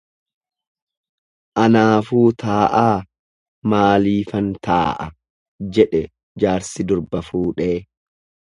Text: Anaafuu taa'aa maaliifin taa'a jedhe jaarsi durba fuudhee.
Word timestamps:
Anaafuu 1.63 2.23
taa'aa 2.43 2.87
maaliifin 3.73 4.49
taa'a 4.71 5.07
jedhe 5.77 6.05
jaarsi 6.45 6.91
durba 6.93 7.25
fuudhee. 7.31 7.73